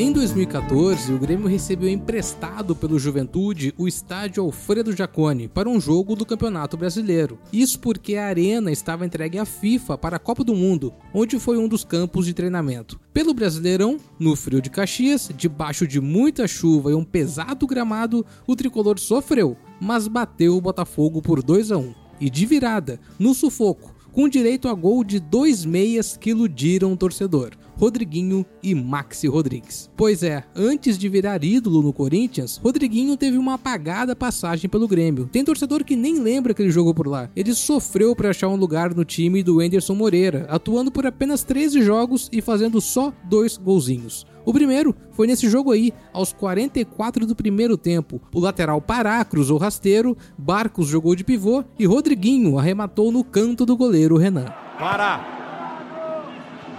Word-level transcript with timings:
Em 0.00 0.12
2014, 0.12 1.12
o 1.12 1.18
Grêmio 1.18 1.48
recebeu 1.48 1.88
emprestado 1.88 2.76
pelo 2.76 3.00
Juventude 3.00 3.74
o 3.76 3.88
estádio 3.88 4.44
Alfredo 4.44 4.94
Jaconi 4.94 5.48
para 5.48 5.68
um 5.68 5.80
jogo 5.80 6.14
do 6.14 6.24
Campeonato 6.24 6.76
Brasileiro. 6.76 7.36
Isso 7.52 7.80
porque 7.80 8.14
a 8.14 8.26
arena 8.26 8.70
estava 8.70 9.04
entregue 9.04 9.40
à 9.40 9.44
FIFA 9.44 9.98
para 9.98 10.14
a 10.14 10.20
Copa 10.20 10.44
do 10.44 10.54
Mundo, 10.54 10.94
onde 11.12 11.40
foi 11.40 11.58
um 11.58 11.66
dos 11.66 11.82
campos 11.82 12.26
de 12.26 12.32
treinamento. 12.32 13.00
Pelo 13.12 13.34
Brasileirão, 13.34 13.96
no 14.20 14.36
frio 14.36 14.62
de 14.62 14.70
Caxias, 14.70 15.32
debaixo 15.36 15.84
de 15.84 16.00
muita 16.00 16.46
chuva 16.46 16.92
e 16.92 16.94
um 16.94 17.02
pesado 17.02 17.66
gramado, 17.66 18.24
o 18.46 18.54
tricolor 18.54 19.00
sofreu, 19.00 19.56
mas 19.80 20.06
bateu 20.06 20.56
o 20.56 20.60
Botafogo 20.60 21.20
por 21.20 21.42
2 21.42 21.72
a 21.72 21.76
1 21.76 21.92
e 22.20 22.30
de 22.30 22.46
virada, 22.46 23.00
no 23.18 23.34
sufoco, 23.34 23.92
com 24.12 24.28
direito 24.28 24.68
a 24.68 24.74
gol 24.74 25.02
de 25.02 25.18
dois 25.18 25.64
meias 25.64 26.16
que 26.16 26.30
iludiram 26.30 26.92
o 26.92 26.96
torcedor. 26.96 27.50
Rodriguinho 27.78 28.44
e 28.60 28.74
Maxi 28.74 29.28
Rodrigues. 29.28 29.88
Pois 29.96 30.24
é, 30.24 30.42
antes 30.54 30.98
de 30.98 31.08
virar 31.08 31.44
ídolo 31.44 31.80
no 31.80 31.92
Corinthians, 31.92 32.60
Rodriguinho 32.62 33.16
teve 33.16 33.38
uma 33.38 33.54
apagada 33.54 34.16
passagem 34.16 34.68
pelo 34.68 34.88
Grêmio. 34.88 35.28
Tem 35.30 35.44
torcedor 35.44 35.84
que 35.84 35.94
nem 35.94 36.18
lembra 36.18 36.52
que 36.52 36.60
ele 36.60 36.72
jogou 36.72 36.92
por 36.92 37.06
lá. 37.06 37.30
Ele 37.36 37.54
sofreu 37.54 38.16
para 38.16 38.30
achar 38.30 38.48
um 38.48 38.56
lugar 38.56 38.92
no 38.92 39.04
time 39.04 39.44
do 39.44 39.60
Anderson 39.60 39.94
Moreira, 39.94 40.44
atuando 40.50 40.90
por 40.90 41.06
apenas 41.06 41.44
13 41.44 41.80
jogos 41.82 42.28
e 42.32 42.42
fazendo 42.42 42.80
só 42.80 43.12
dois 43.24 43.56
golzinhos. 43.56 44.26
O 44.44 44.52
primeiro 44.52 44.94
foi 45.12 45.28
nesse 45.28 45.48
jogo 45.48 45.70
aí, 45.70 45.92
aos 46.12 46.32
44 46.32 47.26
do 47.26 47.36
primeiro 47.36 47.76
tempo. 47.76 48.20
O 48.34 48.40
lateral 48.40 48.80
Pará 48.80 49.24
cruzou 49.24 49.56
rasteiro, 49.56 50.16
Barcos 50.36 50.88
jogou 50.88 51.14
de 51.14 51.22
pivô 51.22 51.62
e 51.78 51.86
Rodriguinho 51.86 52.58
arrematou 52.58 53.12
no 53.12 53.22
canto 53.22 53.64
do 53.64 53.76
goleiro 53.76 54.16
Renan. 54.16 54.46
Pará 54.78 55.37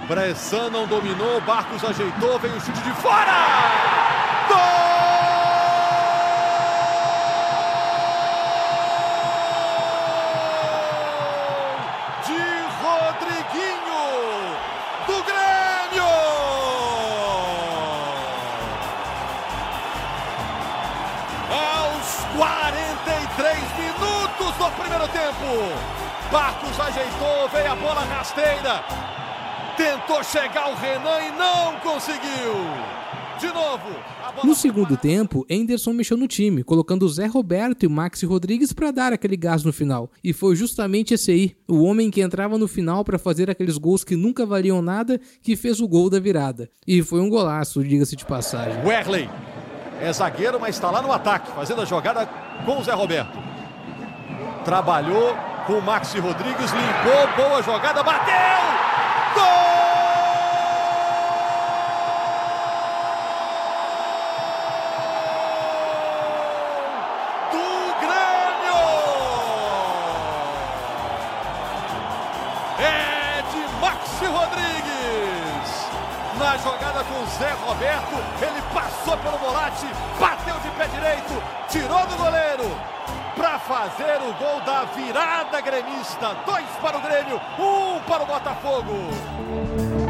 Bressan 0.10 0.72
não 0.72 0.88
dominou, 0.88 1.40
Barcos 1.42 1.84
ajeitou, 1.86 2.40
vem 2.40 2.52
o 2.52 2.60
chute 2.60 2.82
de 2.82 2.92
fora! 2.94 3.32
Gol! 4.48 4.58
De 12.26 12.42
Rodriguinho, 12.82 14.58
do 15.06 15.24
Grêmio! 15.26 16.10
Aos 21.52 22.26
43 22.36 23.60
minutos 23.78 24.56
do 24.58 24.72
primeiro 24.72 25.08
tempo, 25.10 25.72
Barcos 26.32 26.80
ajeitou, 26.80 27.48
veio 27.50 27.72
a 27.72 27.76
bola 27.76 28.04
rasteira. 28.06 28.84
Tentou 29.80 30.22
chegar 30.26 30.74
o 30.74 30.76
Renan 30.76 31.22
e 31.22 31.32
não 31.40 31.80
conseguiu. 31.80 32.52
De 33.40 33.48
novo. 33.48 33.96
No 34.44 34.54
segundo 34.54 34.98
tempo, 34.98 35.46
Henderson 35.50 35.94
mexeu 35.94 36.18
no 36.18 36.28
time, 36.28 36.66
colocando 36.66 37.08
Zé 37.08 37.28
Roberto 37.28 37.86
e 37.86 37.88
Maxi 37.88 38.26
Rodrigues 38.26 38.74
para 38.74 38.92
dar 38.92 39.14
aquele 39.14 39.38
gás 39.38 39.64
no 39.64 39.72
final. 39.72 40.12
E 40.22 40.34
foi 40.34 40.54
justamente 40.58 41.14
esse 41.14 41.32
aí, 41.32 41.56
o 41.66 41.82
homem 41.86 42.12
que 42.12 42.20
entrava 42.20 42.58
no 42.58 42.68
final 42.68 43.06
para 43.06 43.18
fazer 43.18 43.50
aqueles 43.50 43.78
gols 43.78 44.04
que 44.04 44.18
nunca 44.18 44.46
valiam 44.46 44.82
nada, 44.82 45.18
que 45.42 45.56
fez 45.56 45.80
o 45.80 45.88
gol 45.88 46.10
da 46.10 46.20
virada. 46.20 46.70
E 46.86 47.02
foi 47.02 47.22
um 47.22 47.30
golaço, 47.30 47.82
diga-se 47.82 48.18
de 48.18 48.26
passagem. 48.26 48.86
Werley 48.86 49.30
é 50.02 50.12
zagueiro, 50.12 50.60
mas 50.60 50.76
está 50.76 50.92
lá 50.92 51.02
no 51.02 51.14
ataque, 51.14 51.54
fazendo 51.54 51.80
a 51.82 51.86
jogada 51.86 52.26
com 52.66 52.80
o 52.80 52.84
Zé 52.84 52.92
Roberto. 52.92 53.40
Trabalhou 54.66 55.34
com 55.66 55.76
o 55.76 55.82
Maxi 55.82 56.20
Rodrigues, 56.20 56.70
limpou, 56.70 57.38
boa 57.38 57.64
jogada, 57.64 58.04
bateu! 58.04 58.36
É 58.36 59.69
Maxi 74.00 74.26
Rodrigues. 74.26 75.90
Na 76.38 76.58
jogada 76.58 77.04
com 77.04 77.26
Zé 77.38 77.52
Roberto, 77.66 78.16
ele 78.42 78.62
passou 78.74 79.18
pelo 79.18 79.38
volante, 79.38 79.86
bateu 80.18 80.56
de 80.60 80.70
pé 80.70 80.88
direito, 80.88 81.44
tirou 81.68 82.06
do 82.08 82.16
goleiro 82.16 82.78
para 83.36 83.60
fazer 83.60 84.18
o 84.22 84.34
gol 84.34 84.62
da 84.62 84.86
virada 84.86 85.60
gremista. 85.60 86.36
Dois 86.46 86.66
para 86.82 86.98
o 86.98 87.02
Grêmio, 87.02 87.42
um 87.60 88.00
para 88.08 88.24
o 88.24 88.26
Botafogo. 88.26 90.09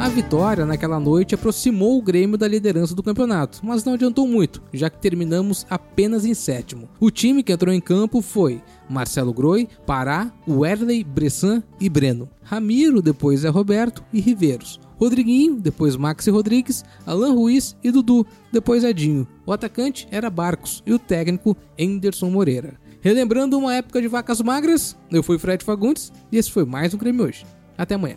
A 0.00 0.08
vitória 0.08 0.64
naquela 0.64 0.98
noite 0.98 1.34
aproximou 1.34 1.98
o 1.98 2.02
Grêmio 2.02 2.38
da 2.38 2.48
liderança 2.48 2.94
do 2.94 3.02
campeonato, 3.02 3.60
mas 3.62 3.84
não 3.84 3.92
adiantou 3.92 4.26
muito, 4.26 4.62
já 4.72 4.88
que 4.88 4.98
terminamos 4.98 5.66
apenas 5.68 6.24
em 6.24 6.32
sétimo. 6.32 6.88
O 6.98 7.10
time 7.10 7.42
que 7.42 7.52
entrou 7.52 7.72
em 7.72 7.82
campo 7.82 8.22
foi 8.22 8.62
Marcelo 8.88 9.34
Groi, 9.34 9.68
Pará, 9.84 10.32
Werley, 10.48 11.04
Bressan 11.04 11.62
e 11.78 11.90
Breno. 11.90 12.30
Ramiro, 12.42 13.02
depois 13.02 13.44
é 13.44 13.50
Roberto 13.50 14.02
e 14.10 14.22
Riveiros. 14.22 14.80
Rodriguinho, 14.98 15.60
depois 15.60 15.96
Maxi 15.96 16.30
Rodrigues, 16.30 16.82
Alan 17.04 17.34
Ruiz 17.34 17.76
e 17.84 17.90
Dudu, 17.90 18.26
depois 18.50 18.84
Edinho. 18.84 19.28
O 19.44 19.52
atacante 19.52 20.08
era 20.10 20.30
Barcos 20.30 20.82
e 20.86 20.94
o 20.94 20.98
técnico 20.98 21.54
Enderson 21.78 22.30
Moreira. 22.30 22.80
Relembrando 23.02 23.58
uma 23.58 23.74
época 23.74 24.00
de 24.00 24.08
vacas 24.08 24.40
magras, 24.40 24.96
eu 25.10 25.22
fui 25.22 25.38
Fred 25.38 25.62
Fagundes 25.62 26.10
e 26.32 26.38
esse 26.38 26.50
foi 26.50 26.64
mais 26.64 26.94
um 26.94 26.98
Grêmio 26.98 27.26
hoje. 27.26 27.44
Até 27.76 27.96
amanhã. 27.96 28.16